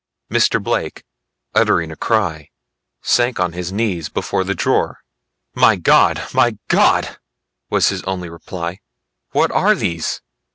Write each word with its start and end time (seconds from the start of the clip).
Mr. 0.31 0.59
Blake 0.59 1.03
uttering 1.53 1.91
a 1.91 1.95
cry 1.95 2.49
sank 3.03 3.39
on 3.39 3.53
his 3.53 3.71
knees 3.71 4.09
before 4.09 4.43
the 4.43 4.55
drawer. 4.55 5.01
"My 5.53 5.75
God! 5.75 6.23
My 6.33 6.57
God!" 6.69 7.19
was 7.69 7.89
his 7.89 8.01
only 8.05 8.27
reply, 8.27 8.79
"what 9.33 9.51
are 9.51 9.75
these?" 9.75 10.21